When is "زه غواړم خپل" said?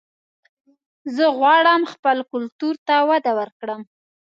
1.15-2.17